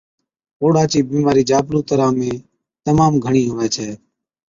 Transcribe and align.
ڪوڙها 0.59 0.83
چِي 0.91 0.99
بِيمارِي 1.09 1.43
جابلُون 1.49 1.83
تران 1.87 2.13
۾ 2.21 2.31
تمام 2.85 3.13
گھڻِي 3.25 3.43
هُوَي 3.51 3.67
ڇَي 3.75 3.89